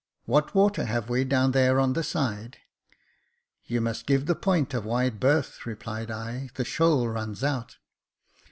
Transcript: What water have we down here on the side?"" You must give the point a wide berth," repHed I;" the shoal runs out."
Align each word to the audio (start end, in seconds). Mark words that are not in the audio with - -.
What 0.25 0.55
water 0.55 0.85
have 0.85 1.11
we 1.11 1.23
down 1.25 1.53
here 1.53 1.79
on 1.79 1.93
the 1.93 2.01
side?"" 2.03 2.57
You 3.67 3.81
must 3.81 4.07
give 4.07 4.25
the 4.25 4.33
point 4.33 4.73
a 4.73 4.81
wide 4.81 5.19
berth," 5.19 5.59
repHed 5.61 6.09
I;" 6.09 6.49
the 6.55 6.65
shoal 6.65 7.07
runs 7.07 7.43
out." 7.43 7.77